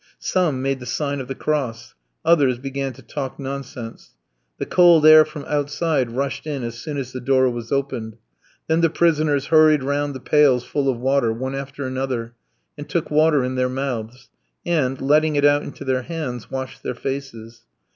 [0.17, 1.93] Some made the sign of the Cross;
[2.25, 4.15] others began to talk nonsense.
[4.57, 8.17] The cold air from outside rushed in as soon as the door was opened.
[8.65, 12.33] Then the prisoners hurried round the pails full of water, one after another,
[12.75, 14.31] and took water in their mouths,
[14.65, 17.61] and, letting it out into their hands, washed their faces.